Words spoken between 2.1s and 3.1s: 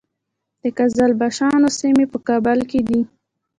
په کابل کې دي